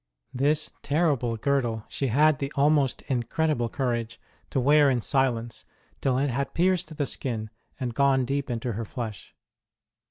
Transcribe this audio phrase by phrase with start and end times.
[0.33, 5.63] This terrible girdle she had the almost incredible courage to wear in silence
[6.01, 9.35] till it had pierced the skin and gone deep into her flesh.